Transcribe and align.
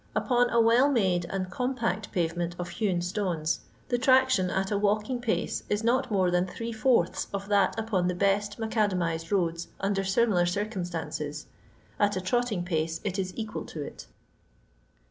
Upon 0.15 0.49
a 0.49 0.59
well 0.59 0.89
made 0.91 1.25
and 1.29 1.47
compact 1.51 2.11
pavement 2.11 2.55
of 2.57 2.69
hewn 2.69 3.03
stones, 3.03 3.59
the 3.89 3.99
traction 3.99 4.49
at 4.49 4.71
a 4.71 4.77
walking 4.79 5.21
pace 5.21 5.61
is 5.69 5.83
not 5.83 6.09
more 6.09 6.31
than 6.31 6.47
three 6.47 6.71
fourths 6.73 7.27
of 7.31 7.49
that 7.49 7.77
upon 7.77 8.07
the 8.07 8.15
best 8.15 8.57
macadamized 8.57 9.31
roads 9.31 9.67
under 9.79 10.03
similar 10.03 10.47
circumstances; 10.47 11.45
at 11.99 12.15
a 12.15 12.21
trotting 12.21 12.65
pace 12.65 12.99
it 13.03 13.19
is 13.19 13.31
equal 13.37 13.63
to 13.65 13.83
it. 13.83 14.07